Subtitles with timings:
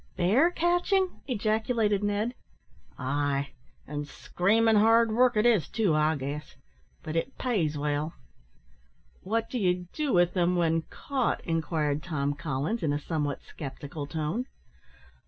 [0.17, 2.33] "Bear catching?" ejaculated Ned.
[2.97, 3.51] "Ay,
[3.85, 6.55] an' screamin' hard work it is too, I guess;
[7.03, 8.15] but it pays well."
[9.21, 14.07] "What do you do with them when caught?" inquired Tom Collins, in a somewhat sceptical
[14.07, 14.47] tone.